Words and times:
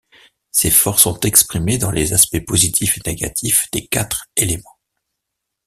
Ces 0.49 0.71
forces 0.71 1.03
sont 1.03 1.19
exprimées 1.19 1.77
dans 1.77 1.91
les 1.91 2.11
aspects 2.13 2.43
positifs 2.43 2.97
et 2.97 3.07
négatifs 3.11 3.67
des 3.71 3.85
quatre 3.85 4.25
éléments. 4.35 4.79